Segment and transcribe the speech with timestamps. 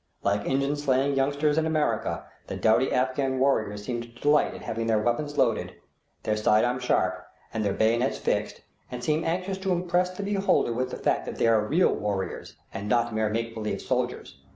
[0.23, 4.87] Like Injun slaying youngsters in America, the doughty Afghan warriors seem to delight in having
[4.87, 5.75] their weapons loaded,
[6.23, 10.89] their sidearms sharp, and their bayonets fixed, and seem anxious to impress the beholder with
[10.89, 14.39] the fact that they are real warriors, and not mere make believe soldiers.